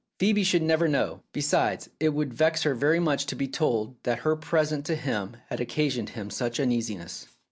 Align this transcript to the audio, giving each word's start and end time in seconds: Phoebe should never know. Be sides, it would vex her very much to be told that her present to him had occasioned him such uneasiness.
Phoebe 0.17 0.43
should 0.43 0.63
never 0.63 0.87
know. 0.87 1.21
Be 1.31 1.41
sides, 1.41 1.87
it 1.99 2.09
would 2.09 2.33
vex 2.33 2.63
her 2.63 2.73
very 2.73 2.99
much 2.99 3.27
to 3.27 3.35
be 3.35 3.47
told 3.47 3.97
that 4.01 4.21
her 4.25 4.35
present 4.35 4.83
to 4.87 4.95
him 4.95 5.37
had 5.49 5.59
occasioned 5.59 6.09
him 6.17 6.31
such 6.31 6.59
uneasiness. 6.59 7.27